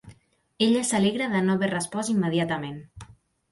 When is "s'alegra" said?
0.91-1.27